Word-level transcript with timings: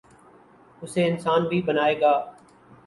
،اسے 0.81 1.01
انسان 1.07 1.47
بھی 1.47 1.61
بنائے 1.61 1.99
گا۔ 2.01 2.13